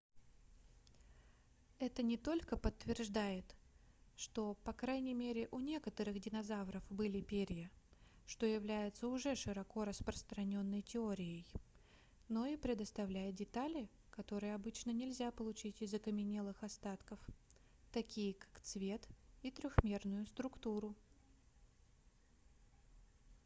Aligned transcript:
это 1.77 2.01
не 2.01 2.17
только 2.17 2.57
подтверждает 2.57 3.45
что 4.15 4.55
по 4.63 4.73
крайней 4.73 5.13
мере 5.13 5.47
у 5.51 5.59
некоторых 5.59 6.19
динозавров 6.19 6.81
были 6.89 7.21
перья 7.21 7.69
что 8.25 8.47
является 8.47 9.07
уже 9.07 9.35
широко 9.35 9.85
распространённой 9.85 10.81
теорией 10.81 11.45
но 12.29 12.47
и 12.47 12.57
предоставляет 12.57 13.35
детали 13.35 13.87
которые 14.09 14.55
обычно 14.55 14.89
нельзя 14.89 15.31
получить 15.31 15.83
из 15.83 15.93
окаменелых 15.93 16.63
остатков 16.63 17.19
такие 17.91 18.33
как 18.33 18.59
цвет 18.63 19.07
и 19.43 19.51
трехмерную 19.51 20.25
структуру 20.25 20.95